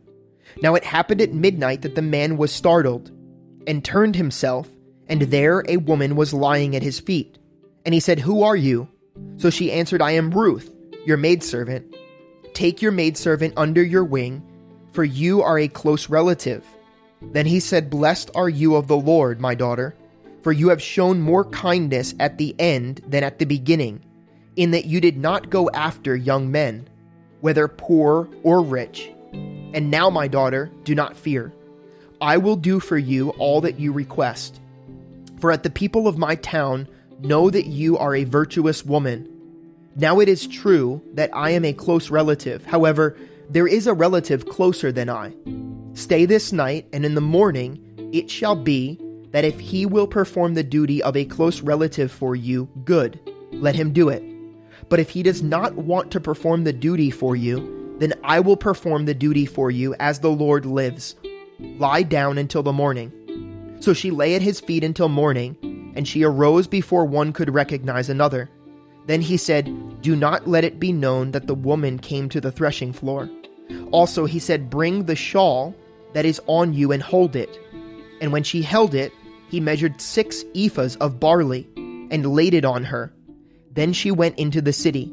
Now 0.63 0.77
it 0.77 0.85
happened 0.85 1.21
at 1.21 1.35
midnight 1.35 1.83
that 1.83 1.97
the 1.97 2.03
man 2.03 2.37
was 2.37 2.53
startled, 2.53 3.11
and 3.67 3.85
turned 3.85 4.17
himself, 4.17 4.69
and 5.09 5.23
there 5.23 5.65
a 5.69 5.79
woman 5.79 6.15
was 6.15 6.33
lying 6.33 6.77
at 6.77 6.83
his 6.83 7.01
feet. 7.01 7.39
And 7.85 7.93
he 7.93 8.01
said, 8.01 8.21
Who 8.21 8.43
are 8.43 8.57
you? 8.57 8.89
So 9.37 9.51
she 9.51 9.73
answered, 9.73 10.01
I 10.01 10.13
am 10.13 10.31
Ruth, 10.31 10.73
your 11.05 11.17
maidservant. 11.17 11.95
Take 12.55 12.81
your 12.81 12.93
maidservant 12.93 13.55
under 13.57 13.83
your 13.83 14.05
wing, 14.05 14.43
for 14.93 15.05
you 15.05 15.43
are 15.43 15.59
a 15.59 15.69
close 15.69 16.09
relative. 16.09 16.65
Then 17.21 17.47
he 17.47 17.61
said, 17.61 17.91
Blessed 17.91 18.31
are 18.35 18.49
you 18.49 18.77
of 18.77 18.87
the 18.87 18.97
Lord, 18.97 19.41
my 19.41 19.55
daughter, 19.55 19.95
for 20.43 20.53
you 20.53 20.69
have 20.69 20.83
shown 20.83 21.21
more 21.21 21.45
kindness 21.45 22.15
at 22.21 22.39
the 22.39 22.55
end 22.59 23.03
than 23.07 23.25
at 23.25 23.39
the 23.39 23.45
beginning, 23.45 24.05
in 24.57 24.71
that 24.71 24.87
you 24.87 25.01
did 25.01 25.17
not 25.17 25.51
go 25.51 25.69
after 25.71 26.15
young 26.15 26.51
men, 26.51 26.88
whether 27.41 27.69
poor 27.69 28.29
or 28.43 28.63
rich. 28.63 29.11
And 29.33 29.91
now, 29.91 30.11
my 30.11 30.29
daughter, 30.29 30.71
do 30.85 30.95
not 30.95 31.17
fear. 31.17 31.53
I 32.21 32.39
will 32.39 32.57
do 32.57 32.81
for 32.81 32.99
you 32.99 33.31
all 33.31 33.61
that 33.61 33.79
you 33.79 33.93
request. 33.93 34.61
For 35.41 35.53
at 35.53 35.63
the 35.63 35.71
people 35.71 36.09
of 36.09 36.19
my 36.19 36.35
town 36.37 36.89
know 37.21 37.51
that 37.51 37.67
you 37.67 37.99
are 37.99 38.15
a 38.15 38.25
virtuous 38.25 38.85
woman. 38.85 39.29
Now 39.95 40.21
it 40.21 40.29
is 40.29 40.47
true 40.47 41.03
that 41.15 41.31
I 41.35 41.51
am 41.51 41.65
a 41.65 41.73
close 41.73 42.11
relative. 42.11 42.65
However, 42.65 43.17
there 43.51 43.67
is 43.67 43.87
a 43.87 43.95
relative 43.95 44.47
closer 44.47 44.93
than 44.93 45.09
I. 45.09 45.35
Stay 45.95 46.25
this 46.25 46.53
night, 46.53 46.87
and 46.93 47.05
in 47.05 47.15
the 47.15 47.21
morning 47.21 48.11
it 48.13 48.31
shall 48.31 48.57
be 48.57 49.01
that 49.31 49.45
if 49.45 49.59
he 49.61 49.87
will 49.87 50.07
perform 50.07 50.55
the 50.55 50.63
duty 50.63 51.03
of 51.03 51.17
a 51.17 51.25
close 51.25 51.61
relative 51.61 52.11
for 52.11 52.35
you, 52.35 52.69
good, 52.85 53.21
let 53.53 53.75
him 53.75 53.93
do 53.93 54.09
it. 54.09 54.23
But 54.89 55.01
if 55.01 55.11
he 55.11 55.23
does 55.23 55.43
not 55.43 55.75
want 55.75 56.11
to 56.13 56.21
perform 56.21 56.65
the 56.65 56.73
duty 56.73 57.11
for 57.11 57.37
you, 57.37 57.97
then 57.99 58.15
I 58.25 58.41
will 58.41 58.57
perform 58.57 59.05
the 59.05 59.15
duty 59.15 59.45
for 59.45 59.71
you 59.71 59.95
as 59.99 60.21
the 60.21 60.31
Lord 60.31 60.65
lives. 60.65 61.17
Lie 61.59 62.05
down 62.05 62.39
until 62.39 62.63
the 62.63 62.73
morning. 62.73 63.13
So 63.81 63.93
she 63.93 64.11
lay 64.11 64.35
at 64.35 64.43
his 64.43 64.61
feet 64.61 64.85
until 64.85 65.09
morning, 65.09 65.93
and 65.97 66.07
she 66.07 66.23
arose 66.25 66.67
before 66.67 67.05
one 67.05 67.33
could 67.33 67.53
recognize 67.53 68.09
another. 68.09 68.51
Then 69.07 69.21
he 69.21 69.37
said, 69.37 70.03
Do 70.03 70.15
not 70.15 70.47
let 70.47 70.65
it 70.65 70.79
be 70.79 70.93
known 70.93 71.33
that 71.33 71.47
the 71.47 71.55
woman 71.55 71.99
came 71.99 72.29
to 72.29 72.41
the 72.41 72.53
threshing 72.53 72.93
floor. 72.93 73.29
Also, 73.91 74.27
he 74.27 74.39
said, 74.39 74.71
Bring 74.71 75.05
the 75.05 75.17
shawl 75.17 75.75
that 76.13 76.25
is 76.25 76.41
on 76.47 76.73
you 76.73 76.93
and 76.93 77.03
hold 77.03 77.37
it. 77.37 77.59
And 78.21 78.33
when 78.33 78.43
she 78.43 78.63
held 78.63 78.95
it, 78.95 79.13
he 79.49 79.61
measured 79.61 80.01
six 80.01 80.45
ephahs 80.55 80.97
of 80.99 81.21
barley 81.21 81.69
and 82.11 82.35
laid 82.35 82.55
it 82.55 82.65
on 82.65 82.85
her. 82.85 83.13
Then 83.73 83.93
she 83.93 84.11
went 84.11 84.39
into 84.39 84.61
the 84.61 84.73
city. 84.73 85.13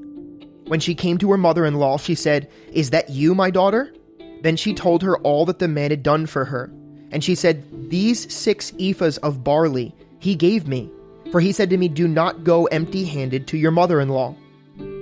When 0.68 0.80
she 0.80 0.96
came 0.96 1.18
to 1.20 1.32
her 1.32 1.38
mother 1.38 1.66
in 1.66 1.76
law, 1.76 1.98
she 1.98 2.16
said, 2.16 2.50
Is 2.72 2.90
that 2.90 3.10
you, 3.10 3.36
my 3.36 3.52
daughter? 3.52 3.94
Then 4.42 4.56
she 4.56 4.74
told 4.74 5.04
her 5.04 5.18
all 5.18 5.46
that 5.46 5.60
the 5.60 5.68
man 5.68 5.92
had 5.92 6.04
done 6.04 6.26
for 6.26 6.46
her. 6.46 6.72
And 7.12 7.24
she 7.24 7.36
said, 7.36 7.90
These 7.90 8.34
six 8.34 8.72
ephahs 8.72 9.18
of 9.20 9.44
barley 9.44 9.96
he 10.20 10.36
gave 10.36 10.68
me. 10.68 10.92
For 11.32 11.40
he 11.40 11.52
said 11.52 11.70
to 11.70 11.78
me, 11.78 11.88
Do 11.88 12.08
not 12.08 12.44
go 12.44 12.66
empty 12.66 13.06
handed 13.06 13.48
to 13.48 13.58
your 13.58 13.72
mother 13.72 14.02
in 14.02 14.10
law. 14.10 14.36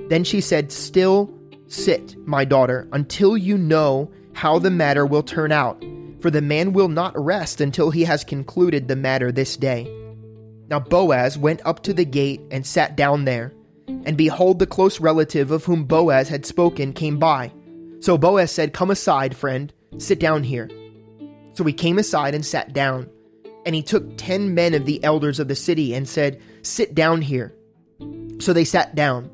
Then 0.09 0.23
she 0.23 0.41
said, 0.41 0.71
Still 0.71 1.33
sit, 1.67 2.15
my 2.27 2.45
daughter, 2.45 2.87
until 2.91 3.37
you 3.37 3.57
know 3.57 4.11
how 4.33 4.59
the 4.59 4.71
matter 4.71 5.05
will 5.05 5.23
turn 5.23 5.51
out. 5.51 5.83
For 6.19 6.29
the 6.29 6.41
man 6.41 6.73
will 6.73 6.87
not 6.87 7.17
rest 7.17 7.61
until 7.61 7.89
he 7.89 8.03
has 8.03 8.23
concluded 8.23 8.87
the 8.87 8.95
matter 8.95 9.31
this 9.31 9.57
day. 9.57 10.02
Now 10.73 10.79
Boaz 10.79 11.37
went 11.37 11.61
up 11.65 11.83
to 11.83 11.93
the 11.93 12.03
gate 12.03 12.41
and 12.49 12.65
sat 12.65 12.95
down 12.95 13.25
there. 13.25 13.53
And 13.87 14.17
behold, 14.17 14.57
the 14.57 14.65
close 14.65 14.99
relative 14.99 15.51
of 15.51 15.65
whom 15.65 15.83
Boaz 15.83 16.29
had 16.29 16.47
spoken 16.47 16.93
came 16.93 17.19
by. 17.19 17.53
So 17.99 18.17
Boaz 18.17 18.49
said, 18.49 18.73
Come 18.73 18.89
aside, 18.89 19.37
friend, 19.37 19.71
sit 19.99 20.19
down 20.19 20.41
here. 20.41 20.71
So 21.53 21.63
he 21.63 21.73
came 21.73 21.99
aside 21.99 22.33
and 22.33 22.43
sat 22.43 22.73
down. 22.73 23.07
And 23.67 23.75
he 23.75 23.83
took 23.83 24.17
ten 24.17 24.55
men 24.55 24.73
of 24.73 24.87
the 24.87 25.03
elders 25.03 25.39
of 25.39 25.47
the 25.47 25.53
city 25.53 25.93
and 25.93 26.09
said, 26.09 26.41
Sit 26.63 26.95
down 26.95 27.21
here. 27.21 27.53
So 28.39 28.51
they 28.51 28.65
sat 28.65 28.95
down. 28.95 29.29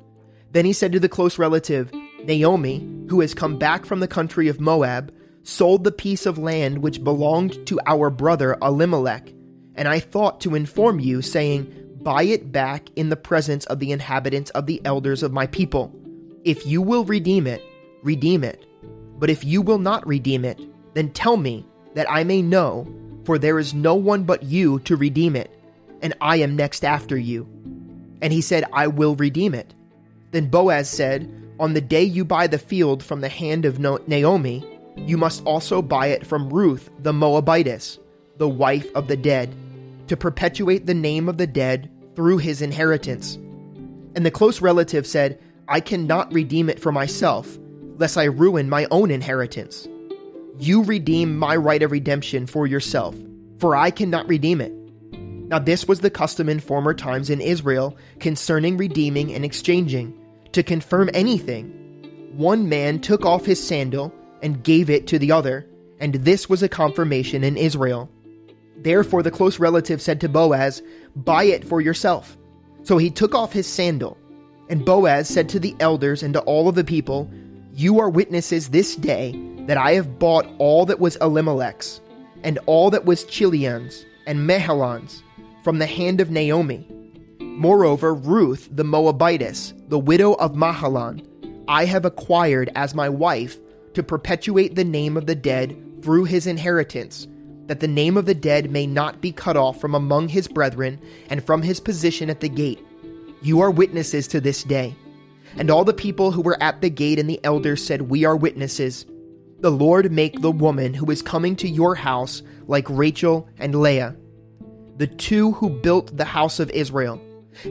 Then 0.52 0.66
he 0.66 0.74
said 0.74 0.92
to 0.92 1.00
the 1.00 1.08
close 1.08 1.40
relative, 1.40 1.90
Naomi, 2.26 2.86
who 3.08 3.22
has 3.22 3.34
come 3.34 3.58
back 3.58 3.86
from 3.86 4.02
the 4.02 4.10
country 4.10 4.50
of 4.50 4.60
Moab, 4.60 5.14
sold 5.44 5.86
the 5.86 5.94
piece 5.94 6.26
of 6.26 6.38
land 6.38 6.80
which 6.80 7.02
belonged 7.02 7.66
to 7.68 7.80
our 7.88 8.10
brother 8.10 8.58
Elimelech. 8.62 9.32
And 9.80 9.88
I 9.88 10.00
thought 10.00 10.42
to 10.42 10.56
inform 10.56 11.00
you, 11.00 11.22
saying, 11.22 11.74
Buy 12.02 12.24
it 12.24 12.52
back 12.52 12.90
in 12.98 13.08
the 13.08 13.16
presence 13.16 13.66
of 13.68 13.80
the 13.80 13.94
inhabitants 13.94 14.52
of 14.52 14.66
the 14.66 14.82
elders 14.84 15.24
of 15.24 15.32
my 15.32 15.48
people. 15.48 15.96
If 16.44 16.66
you 16.66 16.82
will 16.82 17.06
redeem 17.06 17.48
it, 17.48 17.64
redeem 18.04 18.44
it. 18.44 18.66
But 19.18 19.30
if 19.30 19.46
you 19.46 19.62
will 19.62 19.78
not 19.78 20.06
redeem 20.06 20.44
it, 20.44 20.60
then 20.96 21.12
tell 21.12 21.38
me, 21.38 21.66
that 21.96 22.12
I 22.12 22.24
may 22.24 22.42
know, 22.42 22.88
for 23.24 23.40
there 23.40 23.58
is 23.58 23.74
no 23.74 23.96
one 23.96 24.24
but 24.24 24.44
you 24.44 24.80
to 24.80 24.96
redeem 24.98 25.36
it, 25.36 25.50
and 26.02 26.14
I 26.20 26.38
am 26.38 26.56
next 26.56 26.84
after 26.84 27.18
you. 27.18 27.48
And 28.22 28.34
he 28.34 28.42
said, 28.42 28.66
I 28.74 28.88
will 28.88 29.16
redeem 29.16 29.54
it. 29.54 29.74
Then 30.32 30.50
Boaz 30.50 30.90
said, 30.90 31.32
On 31.58 31.74
the 31.74 31.82
day 31.82 32.04
you 32.04 32.26
buy 32.26 32.48
the 32.48 32.60
field 32.60 33.02
from 33.02 33.22
the 33.22 33.30
hand 33.30 33.64
of 33.64 33.80
Naomi, 33.80 34.66
you 34.98 35.18
must 35.18 35.42
also 35.46 35.82
buy 35.82 36.08
it 36.08 36.28
from 36.28 36.50
Ruth 36.50 36.90
the 37.00 37.14
Moabitess, 37.14 37.98
the 38.38 38.50
wife 38.50 38.94
of 38.94 39.08
the 39.08 39.18
dead, 39.18 39.56
to 40.10 40.18
perpetuate 40.18 40.86
the 40.86 40.94
name 40.94 41.30
of 41.30 41.38
the 41.38 41.48
dead 41.48 41.90
through 42.16 42.38
his 42.38 42.62
inheritance. 42.62 43.36
And 44.16 44.26
the 44.26 44.32
close 44.32 44.62
relative 44.62 45.08
said, 45.08 45.40
I 45.68 45.80
cannot 45.80 46.34
redeem 46.34 46.70
it 46.70 46.80
for 46.80 46.92
myself, 46.92 47.58
lest 47.98 48.18
I 48.18 48.26
ruin 48.26 48.70
my 48.70 48.88
own 48.92 49.12
inheritance. 49.12 49.88
You 50.58 50.84
redeem 50.84 51.38
my 51.38 51.56
right 51.56 51.82
of 51.82 51.92
redemption 51.92 52.48
for 52.48 52.68
yourself, 52.68 53.16
for 53.60 53.76
I 53.76 53.92
cannot 53.92 54.28
redeem 54.28 54.62
it. 54.62 54.74
Now, 55.14 55.60
this 55.60 55.88
was 55.88 56.00
the 56.00 56.10
custom 56.10 56.50
in 56.50 56.60
former 56.60 56.94
times 56.94 57.30
in 57.30 57.40
Israel 57.40 57.98
concerning 58.20 58.78
redeeming 58.78 59.34
and 59.34 59.46
exchanging. 59.46 60.14
To 60.52 60.64
confirm 60.64 61.10
anything, 61.14 61.70
one 62.36 62.68
man 62.68 63.00
took 63.00 63.26
off 63.26 63.46
his 63.46 63.66
sandal 63.66 64.14
and 64.42 64.64
gave 64.64 64.90
it 64.90 65.08
to 65.08 65.20
the 65.20 65.32
other, 65.32 65.68
and 66.00 66.16
this 66.16 66.50
was 66.50 66.64
a 66.64 66.70
confirmation 66.70 67.44
in 67.44 67.58
Israel. 67.58 68.10
Therefore, 68.82 69.24
the 69.24 69.32
close 69.32 69.60
relative 69.60 70.02
said 70.02 70.22
to 70.22 70.30
Boaz, 70.30 70.82
Buy 71.16 71.44
it 71.44 71.66
for 71.66 71.82
yourself. 71.82 72.38
So 72.84 72.98
he 72.98 73.10
took 73.10 73.36
off 73.36 73.52
his 73.52 73.68
sandal. 73.68 74.18
And 74.70 74.86
Boaz 74.86 75.28
said 75.28 75.50
to 75.50 75.60
the 75.60 75.76
elders 75.80 76.24
and 76.24 76.34
to 76.34 76.42
all 76.42 76.70
of 76.70 76.76
the 76.76 76.84
people, 76.84 77.30
You 77.74 78.00
are 78.00 78.10
witnesses 78.10 78.70
this 78.70 78.96
day 78.96 79.34
that 79.68 79.78
I 79.78 79.94
have 79.94 80.20
bought 80.20 80.48
all 80.60 80.86
that 80.86 81.00
was 81.00 81.18
Elimelech's, 81.18 82.02
and 82.44 82.58
all 82.66 82.90
that 82.92 83.06
was 83.06 83.26
Chilion's, 83.26 84.06
and 84.26 84.48
Mahlon's, 84.48 85.24
from 85.64 85.80
the 85.80 85.86
hand 85.86 86.22
of 86.22 86.32
Naomi. 86.32 86.88
Moreover, 87.40 88.14
Ruth 88.14 88.70
the 88.72 88.84
Moabitess, 88.84 89.74
the 89.90 90.00
widow 90.00 90.34
of 90.34 90.54
Mahlon, 90.54 91.26
I 91.68 91.86
have 91.86 92.06
acquired 92.06 92.72
as 92.76 92.96
my 92.96 93.10
wife 93.10 93.58
to 93.94 94.04
perpetuate 94.04 94.76
the 94.76 94.86
name 94.86 95.18
of 95.18 95.26
the 95.26 95.36
dead 95.36 96.02
through 96.02 96.24
his 96.24 96.48
inheritance 96.48 97.28
that 97.70 97.82
the 97.82 97.88
name 97.88 98.18
of 98.18 98.26
the 98.26 98.34
dead 98.34 98.72
may 98.72 98.88
not 98.88 99.22
be 99.22 99.32
cut 99.32 99.56
off 99.56 99.80
from 99.80 99.94
among 99.94 100.28
his 100.28 100.48
brethren 100.48 101.00
and 101.30 101.44
from 101.44 101.62
his 101.62 101.80
position 101.80 102.28
at 102.28 102.40
the 102.40 102.50
gate. 102.50 102.84
You 103.44 103.62
are 103.62 103.70
witnesses 103.70 104.28
to 104.30 104.42
this 104.42 104.64
day. 104.64 104.96
And 105.56 105.70
all 105.70 105.86
the 105.86 105.94
people 105.94 106.32
who 106.32 106.42
were 106.42 106.62
at 106.64 106.82
the 106.82 106.90
gate 106.90 107.20
and 107.20 107.30
the 107.30 107.40
elders 107.44 107.86
said, 107.86 108.02
We 108.02 108.26
are 108.26 108.36
witnesses. 108.36 109.06
The 109.60 109.70
Lord 109.70 110.12
make 110.12 110.42
the 110.42 110.50
woman 110.50 110.96
who 110.96 111.12
is 111.12 111.22
coming 111.22 111.56
to 111.58 111.70
your 111.70 111.94
house 111.94 112.42
like 112.66 112.90
Rachel 112.90 113.48
and 113.60 113.80
Leah, 113.80 114.16
the 114.98 115.06
two 115.06 115.52
who 115.52 115.70
built 115.70 116.18
the 116.18 116.26
house 116.26 116.60
of 116.60 116.72
Israel. 116.72 117.22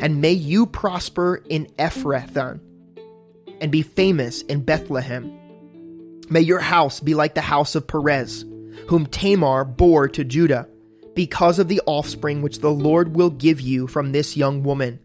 And 0.00 0.20
may 0.20 0.32
you 0.32 0.66
prosper 0.66 1.42
in 1.48 1.66
Ephrathah 1.76 2.60
and 3.60 3.72
be 3.72 3.82
famous 3.82 4.42
in 4.42 4.62
Bethlehem. 4.62 5.36
May 6.30 6.42
your 6.42 6.60
house 6.60 7.00
be 7.00 7.14
like 7.14 7.34
the 7.34 7.40
house 7.40 7.74
of 7.74 7.88
Perez 7.88 8.44
whom 8.86 9.06
Tamar 9.06 9.64
bore 9.64 10.08
to 10.08 10.24
Judah, 10.24 10.68
because 11.14 11.58
of 11.58 11.68
the 11.68 11.80
offspring 11.86 12.42
which 12.42 12.60
the 12.60 12.70
Lord 12.70 13.16
will 13.16 13.30
give 13.30 13.60
you 13.60 13.86
from 13.86 14.12
this 14.12 14.36
young 14.36 14.62
woman. 14.62 15.00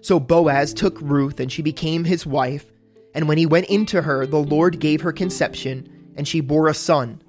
So 0.00 0.18
Boaz 0.18 0.74
took 0.74 1.00
Ruth, 1.00 1.40
and 1.40 1.50
she 1.50 1.62
became 1.62 2.04
his 2.04 2.26
wife. 2.26 2.66
And 3.14 3.28
when 3.28 3.38
he 3.38 3.46
went 3.46 3.66
into 3.66 4.02
her, 4.02 4.26
the 4.26 4.42
Lord 4.42 4.80
gave 4.80 5.02
her 5.02 5.12
conception, 5.12 6.12
and 6.16 6.26
she 6.26 6.40
bore 6.40 6.68
a 6.68 6.74
son. 6.74 7.22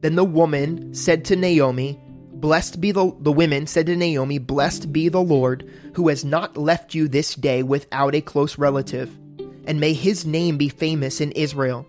Then 0.00 0.14
the 0.14 0.24
woman 0.24 0.94
said 0.94 1.24
to 1.26 1.36
Naomi, 1.36 2.00
Blessed 2.32 2.80
be 2.80 2.90
the, 2.90 3.14
the 3.20 3.30
women 3.30 3.66
said 3.66 3.86
to 3.86 3.96
Naomi, 3.96 4.38
Blessed 4.38 4.92
be 4.92 5.10
the 5.10 5.22
Lord, 5.22 5.70
who 5.94 6.08
has 6.08 6.24
not 6.24 6.56
left 6.56 6.94
you 6.94 7.06
this 7.06 7.34
day 7.34 7.62
without 7.62 8.14
a 8.14 8.22
close 8.22 8.56
relative, 8.56 9.14
and 9.66 9.78
may 9.78 9.92
his 9.92 10.24
name 10.24 10.56
be 10.56 10.70
famous 10.70 11.20
in 11.20 11.32
Israel 11.32 11.86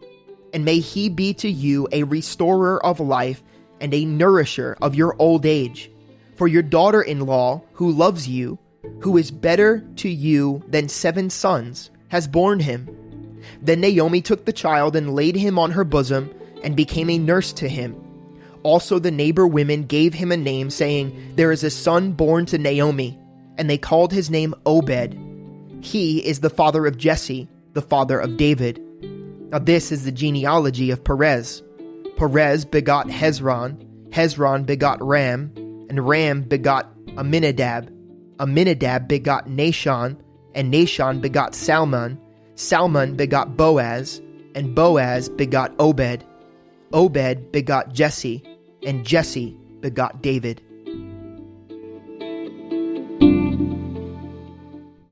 and 0.54 0.66
may 0.66 0.80
he 0.80 1.10
be 1.10 1.34
to 1.36 1.50
you 1.50 1.88
a 1.92 2.04
restorer 2.04 2.84
of 2.86 3.00
life 3.00 3.44
and 3.80 3.94
a 3.94 4.06
nourisher 4.06 4.78
of 4.82 4.96
your 4.96 5.16
old 5.20 5.46
age. 5.46 5.92
For 6.36 6.48
your 6.48 6.64
daughter 6.64 7.02
in 7.02 7.26
law, 7.26 7.62
who 7.74 7.92
loves 7.92 8.28
you, 8.28 8.58
who 9.00 9.18
is 9.18 9.32
better 9.32 9.86
to 9.98 10.10
you 10.10 10.64
than 10.68 10.90
seven 10.90 11.30
sons, 11.30 11.92
has 12.10 12.28
borne 12.28 12.60
him. 12.60 12.88
Then 13.62 13.82
Naomi 13.82 14.22
took 14.22 14.46
the 14.46 14.54
child 14.54 14.96
and 14.96 15.16
laid 15.16 15.36
him 15.36 15.58
on 15.60 15.72
her 15.72 15.84
bosom 15.84 16.34
and 16.64 16.76
became 16.76 17.10
a 17.10 17.18
nurse 17.18 17.54
to 17.54 17.70
him. 17.70 17.96
Also, 18.64 19.00
the 19.00 19.12
neighbor 19.12 19.48
women 19.48 19.84
gave 19.84 20.14
him 20.14 20.32
a 20.32 20.38
name, 20.38 20.70
saying, 20.70 21.34
There 21.36 21.52
is 21.52 21.64
a 21.64 21.70
son 21.72 22.12
born 22.12 22.46
to 22.48 22.58
Naomi. 22.58 23.18
And 23.58 23.70
they 23.70 23.78
called 23.78 24.12
his 24.12 24.30
name 24.30 24.54
Obed. 24.66 25.18
He 25.82 26.20
is 26.26 26.40
the 26.40 26.50
father 26.50 26.86
of 26.86 26.98
Jesse, 26.98 27.48
the 27.74 27.82
father 27.82 28.20
of 28.20 28.38
David. 28.38 28.82
Now, 29.52 29.60
this 29.60 29.92
is 29.92 30.06
the 30.06 30.14
genealogy 30.14 30.92
of 30.92 31.04
Perez. 31.04 31.62
Perez 32.16 32.64
begot 32.64 33.08
Hezron, 33.08 33.86
Hezron 34.10 34.66
begot 34.66 35.06
Ram, 35.06 35.52
and 35.90 36.08
Ram 36.08 36.44
begot 36.44 36.90
Amminadab. 37.18 37.92
Amminadab 38.40 39.10
begot 39.10 39.48
Nahshon, 39.48 40.18
and 40.56 40.74
Nahshon 40.74 41.20
begot 41.20 41.54
Salmon. 41.54 42.18
Salmon 42.56 43.16
begot 43.16 43.58
Boaz, 43.58 44.22
and 44.56 44.74
Boaz 44.74 45.28
begot 45.28 45.74
Obed. 45.80 46.24
Obed 46.94 47.52
begot 47.52 47.94
Jesse, 47.94 48.44
and 48.86 49.06
Jesse 49.06 49.58
begot 49.82 50.22
David. 50.22 50.62